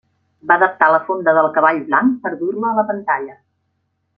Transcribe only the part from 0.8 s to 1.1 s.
La